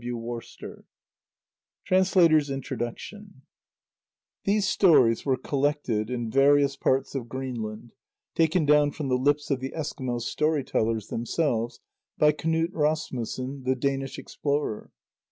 2 0.01 0.07
Copenhagen 0.09 0.39
Christiania 1.85 2.35
1921 2.37 2.57
INTRODUCTION 2.57 3.41
These 4.45 4.67
stories 4.67 5.23
were 5.27 5.37
collected 5.37 6.09
in 6.09 6.31
various 6.31 6.75
parts 6.75 7.13
of 7.13 7.29
Greenland, 7.29 7.91
taken 8.33 8.65
down 8.65 8.89
from 8.93 9.09
the 9.09 9.15
lips 9.15 9.51
of 9.51 9.59
the 9.59 9.69
Eskimo 9.77 10.19
story 10.19 10.63
tellers 10.63 11.09
themselves, 11.09 11.81
by 12.17 12.31
Knud 12.31 12.71
Rasmussen, 12.73 13.61
the 13.63 13.75
Danish 13.75 14.17
explorer. 14.17 14.91